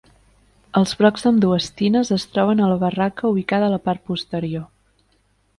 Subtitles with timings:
[0.79, 4.69] Els brocs d'ambdues tines es troben a la barraca ubicada a la part posterior.